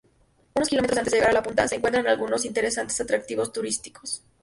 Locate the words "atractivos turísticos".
2.99-4.23